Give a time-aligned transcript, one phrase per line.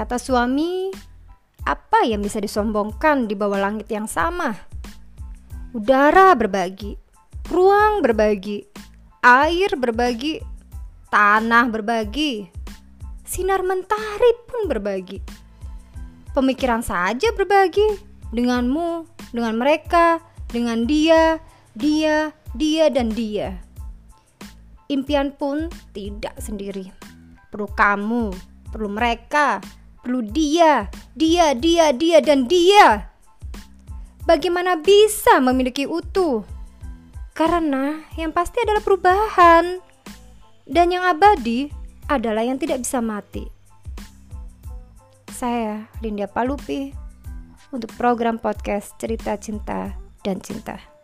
[0.00, 0.88] Kata suami,
[1.68, 4.56] apa yang bisa disombongkan di bawah langit yang sama?
[5.76, 6.96] Udara berbagi,
[7.52, 8.64] ruang berbagi,
[9.20, 10.40] air berbagi,
[11.12, 12.48] tanah berbagi,
[13.28, 15.20] sinar mentari pun berbagi.
[16.32, 17.84] Pemikiran saja berbagi
[18.32, 19.04] denganmu,
[19.36, 21.44] dengan mereka, dengan dia,
[21.76, 23.60] dia, dia, dan dia.
[24.88, 26.88] Impian pun tidak sendiri.
[27.52, 28.32] Perlu kamu,
[28.72, 29.60] perlu mereka,
[30.00, 33.12] perlu dia, dia, dia, dia, dan dia.
[34.24, 36.44] Bagaimana bisa memiliki utuh?
[37.32, 39.80] Karena yang pasti adalah perubahan,
[40.68, 41.72] dan yang abadi
[42.10, 43.48] adalah yang tidak bisa mati.
[45.30, 46.92] Saya Linda Palupi
[47.72, 50.99] untuk program podcast Cerita Cinta dan Cinta.